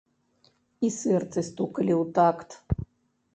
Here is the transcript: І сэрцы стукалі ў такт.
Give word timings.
І 0.87 0.89
сэрцы 0.95 1.39
стукалі 1.49 1.93
ў 2.01 2.03
такт. 2.17 2.49